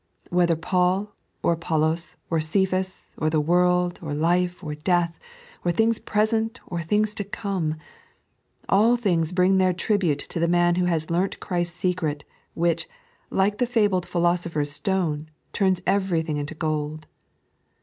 Whether 0.31 0.55
Paul, 0.55 1.13
or 1.43 1.53
Apollos, 1.53 2.15
or 2.31 2.39
Cephas, 2.39 3.11
or 3.19 3.29
the 3.29 3.39
world, 3.39 3.99
or 4.01 4.15
life, 4.15 4.63
or 4.63 4.73
death, 4.73 5.19
or 5.63 5.71
tbings 5.71 6.03
present, 6.03 6.59
or 6.65 6.81
things 6.81 7.13
to 7.13 7.23
come— 7.23 7.75
all 8.77 8.97
things 8.97 9.31
bring 9.31 9.59
their 9.59 9.73
tribute 9.73 10.17
to 10.29 10.39
the 10.39 10.47
man 10.47 10.73
who 10.73 10.85
has 10.85 11.11
leamt 11.11 11.39
Christ's 11.39 11.77
secret, 11.79 12.25
which, 12.55 12.89
like 13.29 13.59
the 13.59 13.67
fabled 13.67 14.07
philosopher's 14.07 14.71
stone, 14.71 15.29
turns 15.53 15.81
everything 15.85 16.37
into 16.37 16.55
gold. 16.55 17.05